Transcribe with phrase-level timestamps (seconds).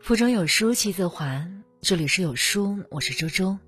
[0.00, 1.46] 腹中有书气自华，
[1.82, 3.58] 这里是有书，我是周周。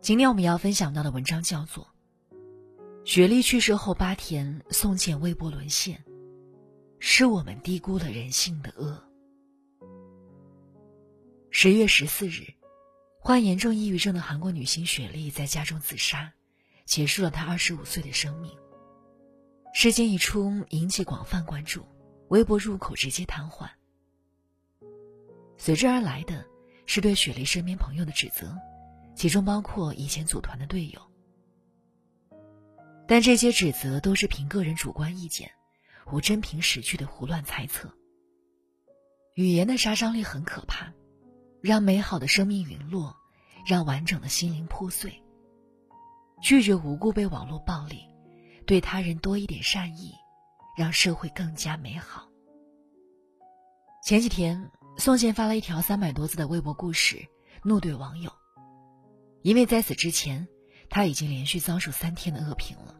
[0.00, 1.86] 今天我们要分享到的文章叫做
[3.08, 5.96] 《雪莉去世后八天，宋茜微博沦陷》，
[6.98, 9.00] 是我们低估了人性的恶。
[11.50, 12.52] 十月十四日，
[13.20, 16.32] 患严重抑郁症的韩国女星雪莉在家中自杀，
[16.92, 18.54] 结束了他二十五岁的生命。
[19.72, 21.86] 事件一出，引起广泛关注，
[22.28, 23.66] 微博入口直接瘫痪。
[25.56, 26.44] 随之而来的
[26.84, 28.54] 是对雪莉身边朋友的指责，
[29.16, 31.00] 其中包括以前组团的队友。
[33.08, 35.50] 但这些指责都是凭个人主观意见，
[36.12, 37.90] 无真凭实据的胡乱猜测。
[39.34, 40.92] 语言的杀伤力很可怕，
[41.62, 43.16] 让美好的生命陨落，
[43.66, 45.21] 让完整的心灵破碎。
[46.42, 48.02] 拒绝无故被网络暴力，
[48.66, 50.12] 对他人多一点善意，
[50.76, 52.28] 让社会更加美好。
[54.04, 54.70] 前几天。
[54.98, 57.26] 宋茜发了一条三百多字的微博故事，
[57.62, 58.30] 怒怼网友，
[59.40, 60.46] 因为在此之前，
[60.90, 62.94] 他已经连续遭受三天的恶评了。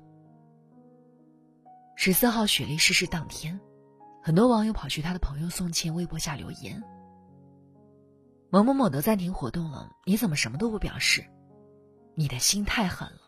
[1.95, 3.61] 十四号雪莉逝世当天，
[4.22, 6.83] 很多网友跑去他的朋友宋茜微博下留言
[8.50, 11.22] ：“某某某都暂停活动了，你怎么什么都不表示？
[12.14, 13.22] 你的心太狠了，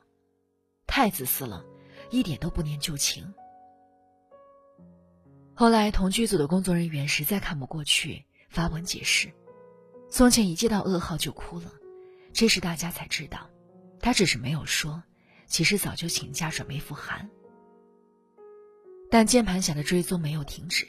[0.87, 1.65] 太自私了，
[2.11, 3.33] 一点都不念旧情。”
[5.55, 8.25] 后来同剧组的工作人员实在看不过去。
[8.51, 9.33] 发文解释，
[10.09, 11.73] 宋茜一接到噩耗就哭了，
[12.33, 13.51] 这时大家才知道，
[13.99, 15.03] 她只是没有说，
[15.49, 17.29] 其实早就请假准备复韩。
[19.11, 20.87] 但键盘侠的追踪没有停止，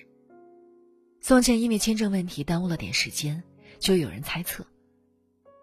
[1.21, 3.41] 宋茜因为签证问题耽误了点时间，
[3.79, 4.63] 就有人猜测，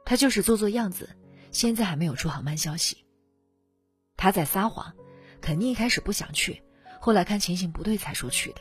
[0.04, 1.08] 她就是做做样子，
[1.52, 3.01] 现在还没有出航班消息。
[4.16, 4.94] 他在撒谎，
[5.40, 6.62] 肯定一开始不想去，
[7.00, 8.60] 后来看情形不对才说去的。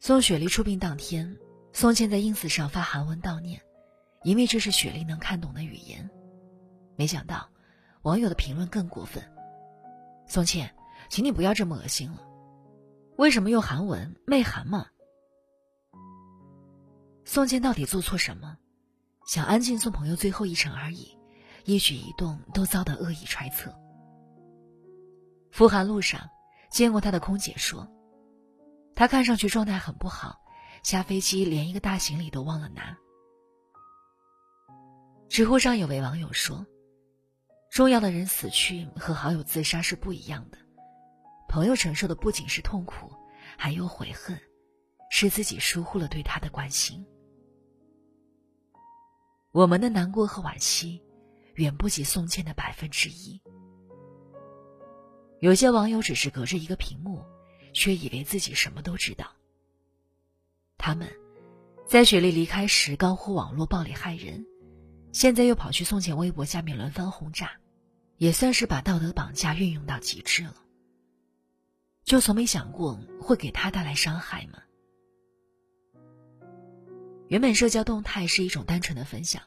[0.00, 1.38] 宋雪莉出殡当天，
[1.72, 3.60] 宋茜在 ins 上发韩文悼念，
[4.22, 6.08] 因为这是雪莉能看懂的语言。
[6.96, 7.48] 没想到，
[8.02, 9.22] 网友的评论更过分
[10.28, 10.74] ：“宋茜，
[11.08, 12.20] 请你不要这么恶心了，
[13.16, 14.14] 为什么用韩文？
[14.26, 14.86] 媚韩吗？”
[17.24, 18.58] 宋茜到底做错什么？
[19.26, 21.16] 想安静送朋友最后一程而已，
[21.64, 23.74] 一举一动都遭到恶意揣测。
[25.50, 26.20] 赴韩路上，
[26.70, 27.88] 见过他的空姐说。
[28.94, 30.40] 他看上去状态很不好，
[30.84, 32.96] 下飞机连一个大行李都忘了拿。
[35.28, 36.64] 知乎上有位网友说
[37.72, 40.58] ：“重要的人死去和好友自杀是不一样的，
[41.48, 43.10] 朋友承受的不仅是痛苦，
[43.56, 44.38] 还有悔恨，
[45.10, 47.04] 是自己疏忽了对他的关心。
[49.50, 51.02] 我们的难过和惋惜，
[51.54, 53.40] 远不及宋茜的百分之一。
[55.40, 57.24] 有些网友只是隔着一个屏幕。”
[57.76, 59.32] 却以为自己什么都知道。
[60.78, 61.12] 他们，
[61.88, 64.46] 在雪莉离开时高呼网络暴力害人，
[65.12, 67.50] 现在又跑去宋茜微博下面轮番轰炸，
[68.16, 70.54] 也算是把道德绑架运用到极致了。
[72.04, 74.62] 就从没想过会给他带来伤害吗？
[77.26, 79.42] 原本社交动态是一种单纯的分享，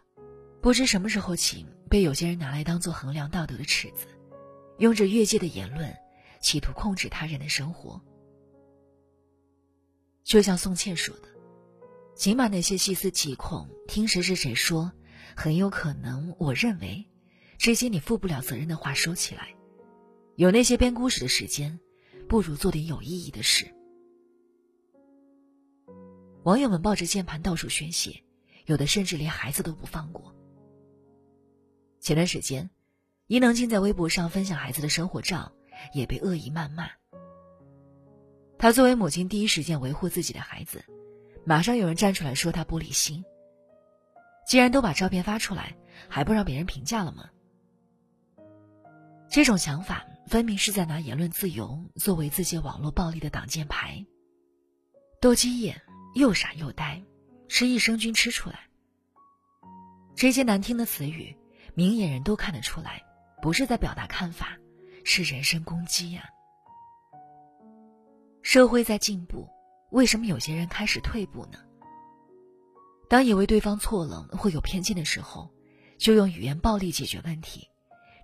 [0.62, 4.08] 不知什么时候起被有些人拿来当做衡量道德的尺子，
[4.78, 5.96] 用着越界的言论，
[6.42, 8.02] 企图控制他人的生活。
[10.24, 11.30] 就像宋茜说的，
[12.16, 14.92] 请把那些细思极恐、听谁谁谁说，
[15.36, 17.06] 很有可能，我认为，
[17.58, 19.56] 这些你负不了责任的话收起来。
[20.36, 21.80] 有那些编故事的时间，
[22.28, 23.74] 不如做点有意义的事。
[26.44, 28.24] 网友们抱着键盘到处宣泄，
[28.66, 30.37] 有的甚至连孩子都不放过。
[32.08, 32.70] 前段时间，
[33.28, 35.52] 伊能静在微博上分享孩子的生活照，
[35.92, 36.90] 也被恶意谩骂。
[38.58, 40.86] 她作为母亲，第一时间维护自己的孩子，
[41.44, 43.26] 马上有人站出来说她玻璃心。
[44.48, 45.76] 既然都把照片发出来，
[46.08, 47.30] 还不让别人评价了吗？
[49.30, 54.06] 这种想法分明是在拿言论自由作为自己网络暴力的挡箭牌。
[55.20, 55.82] 斗鸡眼，
[56.16, 57.04] 又傻又呆，
[57.50, 58.62] 是益生菌吃出来。
[60.16, 61.37] 这些难听的词语，
[61.78, 63.04] 明眼人都看得出来，
[63.40, 64.58] 不是在表达看法，
[65.04, 66.28] 是人身攻击呀。
[68.42, 69.48] 社会在进步，
[69.92, 71.60] 为什么有些人开始退步呢？
[73.08, 75.52] 当以为对方错了会有偏见的时候，
[76.00, 77.70] 就用语言暴力解决问题，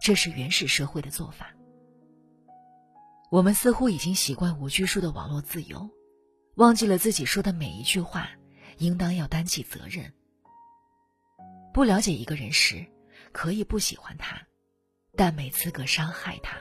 [0.02, 1.54] 这是原始社会的做法。
[3.30, 5.88] 我们似乎已经习惯无拘束的网络自由，
[6.56, 8.32] 忘记了自己说的每一句话
[8.80, 10.12] 应当要担起责任。
[11.72, 12.84] 不了解一个人时，
[13.34, 14.42] 可以不喜欢他，
[15.18, 16.58] 但没资格伤害他。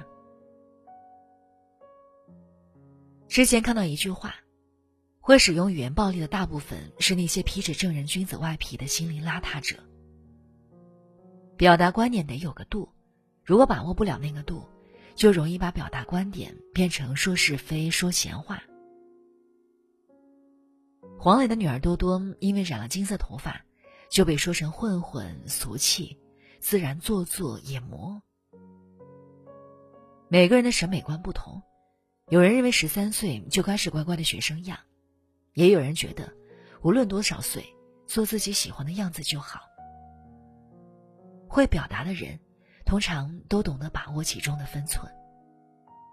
[3.28, 4.34] 之前看到一句话，
[5.20, 9.80] 会使用语言暴力的大部分是那些披着正人君子外皮的心灵邋遢者。
[11.56, 12.92] 表达观点得有个度，
[13.44, 14.66] 如果把握不了那个度，
[15.14, 18.62] 就容易把表达观点变成说是非、说闲话。
[21.18, 23.64] 黄磊的女儿多多因为染了金色头发，
[24.10, 26.18] 就被说成混混、俗气、
[26.62, 28.22] 自然做作、也魔。
[30.28, 31.60] 每个人的审美观不同，
[32.28, 34.78] 有人认为十三岁就该是乖乖的学生样，
[35.54, 36.32] 也有人觉得
[36.80, 37.66] 无论多少岁，
[38.06, 39.60] 做自己喜欢的样子就好。
[41.48, 42.38] 会表达的人，
[42.86, 45.12] 通常都懂得把握其中的分寸。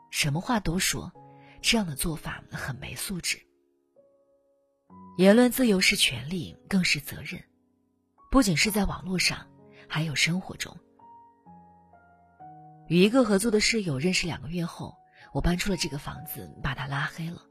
[0.10, 1.14] 什么话都说，
[1.62, 3.40] 这样的做法很没素质。
[5.20, 7.40] 言论自由是权利，更是责任，
[8.32, 9.48] 不仅是在网络上，
[9.90, 10.78] 还有生活中。
[12.88, 14.96] 与一个合租的室友认识两个月后，
[15.34, 17.42] 我搬出了这个房子，把他拉黑了。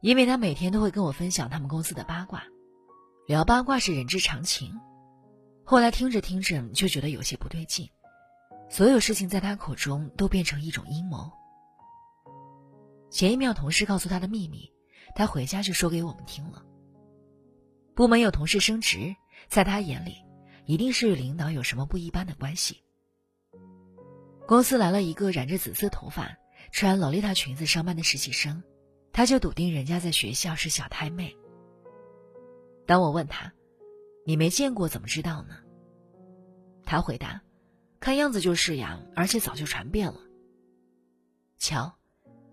[0.00, 2.44] 因为他每天都会跟我分享他们公司的八卦，
[3.26, 4.78] 聊八卦是人之常情。
[5.64, 7.90] 后来听着听着就觉得有些不对劲，
[8.68, 11.30] 所有事情在他口中都变成一种阴谋。
[13.10, 14.72] 前一秒同事告诉他的秘密。
[15.12, 16.62] 他回家就说给我们听了。
[17.96, 19.16] 部门有同事升职，
[19.48, 20.24] 在他眼里，
[20.70, 22.84] 一定是与领导有什么不一般的关系。
[24.46, 26.38] 公司来了一个染着紫色头发、
[26.70, 28.62] 穿洛丽塔裙子上班的实习生，
[29.12, 31.36] 他就笃定人家在学校是小太妹。
[32.86, 33.52] 当我问他
[34.24, 35.56] ：“你没见过怎么知道呢？”
[36.86, 37.42] 他回答
[37.98, 40.20] ：“看样子就是呀，而且早就传遍了。”
[41.58, 41.96] 瞧。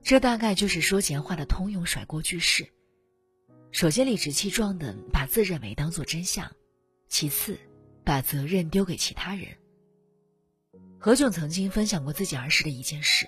[0.01, 2.67] 这大概就是说闲话的通用甩锅句式。
[3.71, 6.49] 首先理直气壮的把自认为当做真相，
[7.09, 7.59] 其次
[8.07, 9.49] 把责任丢给其他人。
[10.97, 13.27] 何炅曾经分享过自己儿时的一件事：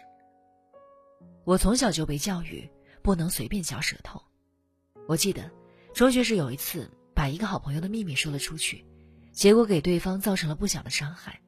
[1.44, 2.66] 我从小就被教育
[3.04, 4.22] 不能随便嚼舌头。
[5.06, 5.52] 我记得
[5.94, 8.86] 中学时有一次把一个好朋友的秘密说了出去，
[9.34, 11.42] 结果给对方造成了不小的伤害。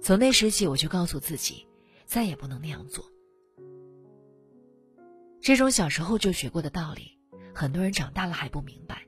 [0.00, 1.66] 从那时起，我就告诉自己，
[2.06, 3.04] 再也不能那样做。
[5.42, 7.18] 这种小时候就学过的道理，
[7.54, 9.02] 很多人长大了还不明白。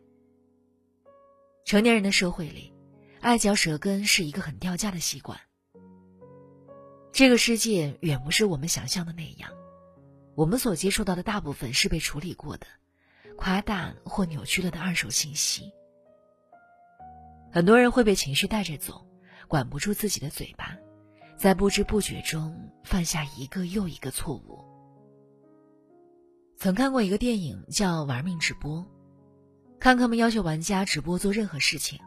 [1.64, 2.72] 成年人的社会里，
[3.20, 5.38] 爱嚼舌根是一个很掉价的习惯。
[7.12, 9.50] 这个世界远不是我们想象的那样，
[10.34, 12.66] 我们所接触到的大部分是被处理过的、
[13.36, 15.72] 夸大或扭曲了的二手信息。
[17.50, 19.06] 很多人会被情绪带着走，
[19.48, 20.76] 管不住自己的嘴巴，
[21.36, 24.64] 在不知不觉中犯下一个又一个错误。
[26.56, 28.78] 曾看过一个电影叫《玩命直播》，
[29.80, 31.98] 看客们要求玩家直播做任何事情，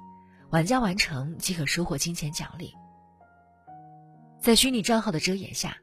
[0.51, 2.73] 玩家完成即可收获金钱奖励。
[4.41, 5.77] 在虚拟账号的遮掩下，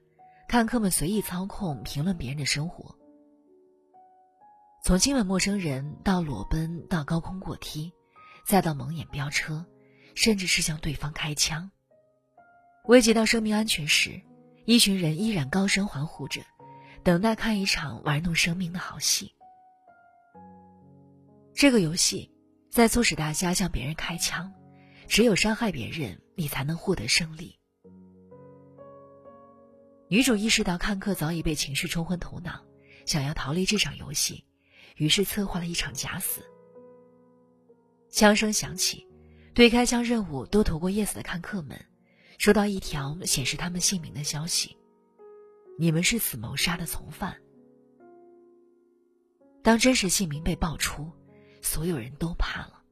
[0.46, 2.94] 看客们随意操控、评论别人的生活，
[4.84, 7.90] 从亲吻陌生人到裸奔，到高空过梯，
[8.44, 9.64] 再到蒙眼飙车，
[10.14, 11.70] 甚至是向对方开枪。
[12.84, 14.20] 危及到生命安全时，
[14.66, 16.42] 一群人依然高声欢呼着。
[17.04, 19.32] 等待看一场玩弄生命的好戏。
[21.54, 22.30] 这个游戏
[22.78, 24.54] 在促使大家向别人开枪，
[25.08, 27.58] 只有伤害别人，你才能获得胜利。
[30.06, 32.64] 女主意识到看客早已被情绪冲昏头脑，
[33.04, 34.44] 想要逃离这场游戏，
[34.94, 36.40] 于是策划了一场假死。
[38.10, 39.04] 枪声响起，
[39.54, 41.84] 对开枪任务都投过 yes 的看客们，
[42.38, 44.76] 收到一条显示他们姓名的消息。
[45.80, 47.36] 你们是此谋杀的从犯。
[49.64, 51.10] 当真实姓名被爆出，
[51.62, 52.82] 所有人都怕了。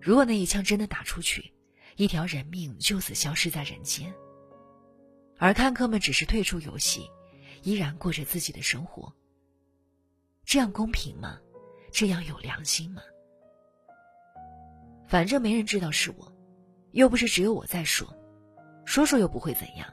[0.00, 1.52] 如果那一枪真的打出去，
[1.96, 4.12] 一条人命就此消失在人间，
[5.38, 7.10] 而看客们只是退出游戏，
[7.62, 9.12] 依然过着自己的生活。
[10.44, 11.38] 这样公平吗？
[11.90, 13.00] 这样有良心吗？
[15.06, 16.32] 反正没人知道是我，
[16.92, 18.06] 又不是只有我在说，
[18.84, 19.88] 说说又不会怎样。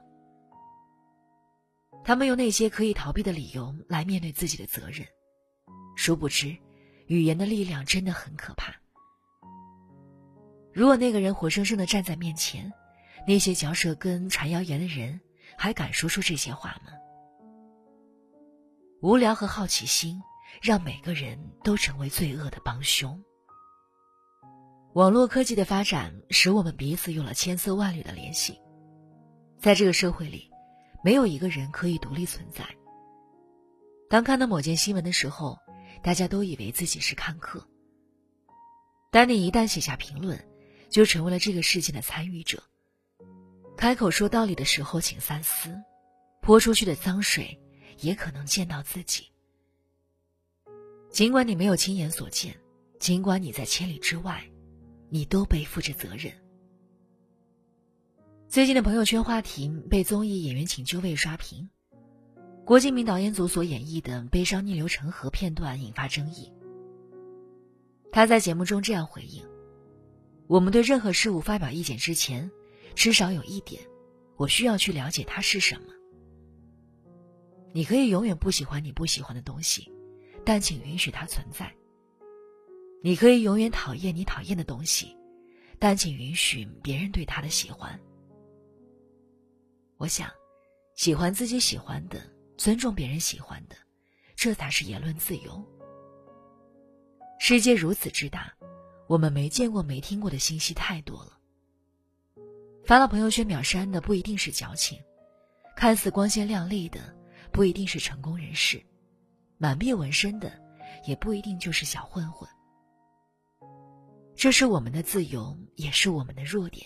[2.03, 5.07] 他们用那些可以逃避的理由来面对自己的责任，
[5.95, 6.57] 殊不知，
[7.11, 8.73] 语言的力量真的很可怕。
[10.71, 12.71] 如果那个人活生生的站在面前，
[13.27, 15.19] 那些嚼舌根、传谣言的人
[15.57, 16.93] 还敢说出这些话吗？
[19.01, 20.21] 无聊和好奇心
[20.61, 23.21] 让每个人都成为罪恶的帮凶。
[24.93, 28.57] 网络科技的发展使我们彼此有了千丝万缕的联系，
[29.59, 30.49] 在这个社会里。
[31.03, 32.63] 没有一个人可以独立存在。
[34.07, 35.57] 当看到某件新闻的时候，
[36.01, 37.67] 大家都以为自己是看客。
[39.11, 40.47] 但你一旦写下评论，
[40.89, 42.63] 就成为了这个事件的参与者。
[43.77, 45.75] 开口说道理的时候，请三思，
[46.41, 47.59] 泼出去的脏水
[47.99, 49.25] 也可能溅到自己。
[51.09, 52.57] 尽管你没有亲眼所见，
[52.99, 54.43] 尽管你在千里之外，
[55.09, 56.31] 你都背负着责任。
[58.47, 61.69] 最近的朋友圈话题被综艺演员请就位刷屏，
[62.65, 66.51] 郭敬明导演组所演绎的悲伤逆流成河片段引发争议。
[68.11, 69.43] 他在节目中这样回应
[70.47, 72.49] ：“我们对任何事物发表意见之前，
[72.93, 73.81] 至少有一点，
[74.37, 75.87] 我需要去了解它是什么。
[77.73, 79.91] 你可以永远不喜欢你不喜欢的东西，
[80.45, 81.73] 但请允许它存在。
[83.01, 85.17] 你可以永远讨厌你讨厌的东西，
[85.79, 87.99] 但请允许别人对它的喜欢。
[89.97, 90.29] 我想，
[90.95, 92.21] 喜欢自己喜欢的，
[92.61, 93.75] 尊重别人喜欢的，
[94.35, 95.65] 这才是言论自由。”
[97.41, 98.53] 世界如此之大，
[99.07, 101.39] 我们没见过、没听过的信息太多了。
[102.85, 105.01] 发到朋友圈秒删的不一定是矫情，
[105.75, 107.17] 看似光鲜亮丽的
[107.51, 108.79] 不一定是成功人士，
[109.57, 110.53] 满臂纹身的
[111.07, 112.47] 也不一定就是小混混。
[114.35, 116.85] 这是我们的自由，也是我们的弱点。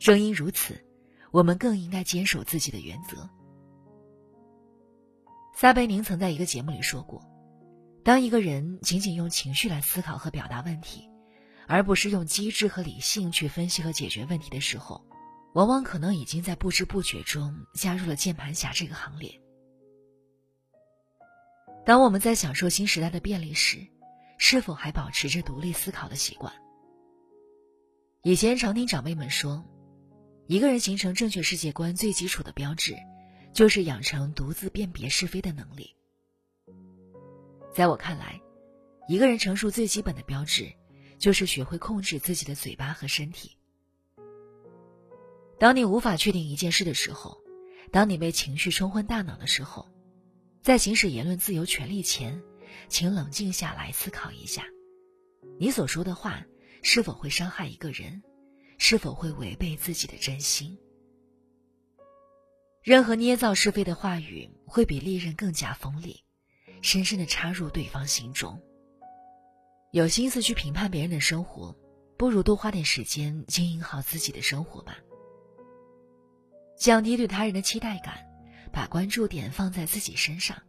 [0.00, 0.84] 正因如此，
[1.30, 3.30] 我们更应该坚守自己的原则。
[5.54, 7.22] 撒贝宁曾在一个节目里说过。
[8.04, 11.08] 当一个人仅仅用情绪来思考和表达问题，
[11.68, 15.04] 而不是用机智和理性去分析和解决问题的时候，
[15.54, 19.40] 往往可能已经在不知不觉中加入了键盘侠这个行列。
[21.84, 23.86] 当我们在享受新时代的便利时，
[24.38, 26.52] 是否还保持着独立思考的习惯？
[28.24, 29.64] 以前常听长辈们说，
[30.48, 32.96] 一个人形成正确世界观最基础的标志，
[33.52, 35.94] 就是养成独自辨别是非的能力。
[37.74, 38.40] 在我看来，
[39.08, 40.72] 一个人成熟最基本的标志，
[41.18, 43.56] 就是学会控制自己的嘴巴和身体。
[45.58, 47.38] 当你无法确定一件事的时候，
[47.90, 49.88] 当你被情绪冲昏大脑的时候，
[50.60, 52.42] 在行使言论自由权利前，
[52.88, 54.64] 请冷静下来思考一下，
[55.58, 56.44] 你所说的话
[56.82, 58.22] 是否会伤害一个人，
[58.76, 60.76] 是否会违背自己的真心。
[62.82, 66.24] 任何捏造是非的话语，会比利刃更加锋利。
[66.80, 68.60] 深深的插入对方心中。
[69.92, 71.76] 有心思去评判别人的生活，
[72.18, 74.98] 不如多花点时间经营好自己的生活吧。
[76.76, 78.26] 降低对他人的期待感，
[78.72, 80.60] 把关注点放在自己身上。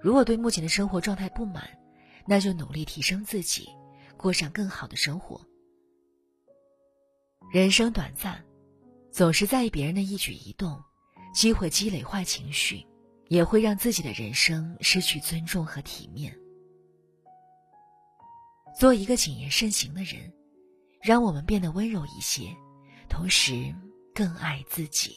[0.00, 1.78] 如果对目前的生活状态不满，
[2.26, 3.68] 那就努力提升自己，
[4.16, 5.40] 过上更好的生活。
[7.52, 8.44] 人生短暂，
[9.12, 10.82] 总是在意别人的一举一动，
[11.36, 12.84] 机会积累坏情绪。
[13.28, 16.38] 也会让自己的人生失去尊重和体面。
[18.78, 20.32] 做一个谨言慎行的人，
[21.02, 22.54] 让我们变得温柔一些，
[23.08, 23.74] 同时
[24.14, 25.16] 更爱自己。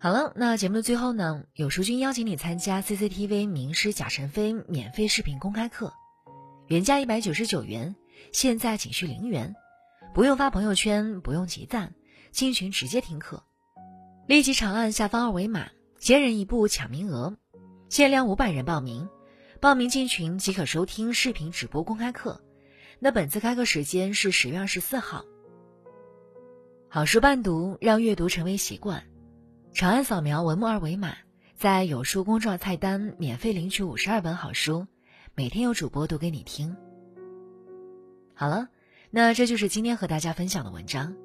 [0.00, 5.92] 好了，那节目的最后呢，有书君邀请你参加 CCTV 名师贾晨飞免费视频公开课，
[6.66, 7.94] 原价一百九十九元，
[8.32, 9.54] 现在仅需零元，
[10.12, 11.94] 不用发朋友圈，不用集赞，
[12.32, 13.45] 进群直接听课，
[14.26, 15.68] 立即长按下方二维码。
[15.98, 17.36] 先人一步抢名额，
[17.88, 19.08] 限量五百人报名，
[19.60, 22.40] 报名进群即可收听视频直播公开课。
[22.98, 25.24] 那本次开课时间是十月二十四号。
[26.88, 29.04] 好书伴读，让阅读成为习惯。
[29.72, 31.16] 长按扫描文末二维码，
[31.56, 34.86] 在有书公众号菜单免费领取五十二本好书，
[35.34, 36.76] 每天有主播读给你听。
[38.34, 38.68] 好了，
[39.10, 41.16] 那这就是今天和大家分享的文章。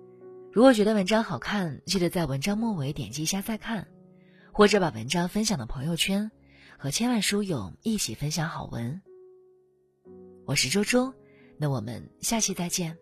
[0.54, 3.88] 如果觉得文章好看，记得在文章末尾点击一下再看。
[4.52, 6.30] 或者把文章分享到朋友圈，
[6.78, 9.02] 和千万书友一起分享好文。
[10.46, 11.14] 我是周周，
[11.58, 12.98] 那我们下期再见。